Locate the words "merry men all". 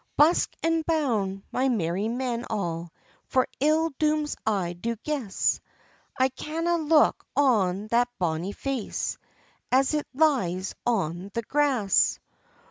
1.69-2.91